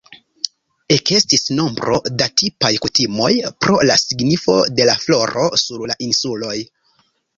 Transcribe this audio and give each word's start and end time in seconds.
Ekestis 0.95 1.43
nombro 1.59 1.99
da 2.21 2.27
tipaj 2.41 2.71
kutimoj 2.85 3.29
pro 3.65 3.77
la 3.91 3.99
signifo 4.05 4.57
de 4.81 4.89
la 4.91 4.97
floro 5.05 5.47
sur 5.65 5.85
la 5.93 5.99
insuloj. 6.07 6.57